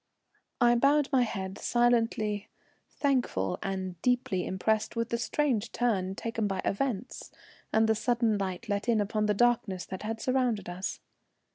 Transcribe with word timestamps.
I 0.59 0.73
bowed 0.73 1.09
my 1.11 1.21
head 1.21 1.59
silently, 1.59 2.49
thankful 2.89 3.59
and 3.61 4.01
deeply 4.01 4.47
impressed 4.47 4.95
with 4.95 5.09
the 5.09 5.19
strange 5.19 5.71
turn 5.71 6.15
taken 6.15 6.47
by 6.47 6.59
events 6.65 7.29
and 7.71 7.87
the 7.87 7.93
sudden 7.93 8.35
light 8.39 8.67
let 8.67 8.89
in 8.89 8.99
upon 8.99 9.27
the 9.27 9.35
darkness 9.35 9.85
that 9.85 10.01
had 10.01 10.19
surrounded 10.19 10.67
us. 10.69 11.01